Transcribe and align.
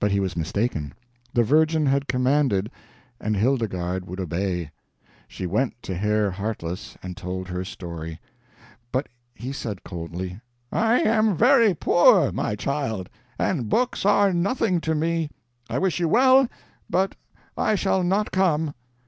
But 0.00 0.10
he 0.10 0.18
was 0.18 0.36
mistaken. 0.36 0.94
The 1.32 1.44
Virgin 1.44 1.86
had 1.86 2.08
commanded, 2.08 2.72
and 3.20 3.36
Hildegarde 3.36 4.04
would 4.04 4.18
obey. 4.18 4.72
She 5.28 5.46
went 5.46 5.80
to 5.84 5.94
Herr 5.94 6.32
Heartless 6.32 6.98
and 7.04 7.16
told 7.16 7.46
her 7.46 7.64
story. 7.64 8.18
But 8.90 9.08
he 9.32 9.52
said 9.52 9.84
coldly 9.84 10.40
"I 10.72 11.02
am 11.02 11.36
very 11.36 11.72
poor, 11.72 12.32
my 12.32 12.56
child, 12.56 13.08
and 13.38 13.68
books 13.68 14.04
are 14.04 14.32
nothing 14.32 14.80
to 14.80 14.92
me. 14.96 15.30
I 15.70 15.78
wish 15.78 16.00
you 16.00 16.08
well, 16.08 16.48
but 16.90 17.14
I 17.56 17.76
shall 17.76 18.02
not 18.02 18.32
come." 18.32 18.74